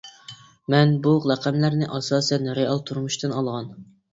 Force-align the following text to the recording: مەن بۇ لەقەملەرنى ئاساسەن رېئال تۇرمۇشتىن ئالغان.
مەن 0.73 0.93
بۇ 1.03 1.13
لەقەملەرنى 1.31 1.91
ئاساسەن 1.99 2.51
رېئال 2.61 2.85
تۇرمۇشتىن 2.89 3.37
ئالغان. 3.39 3.71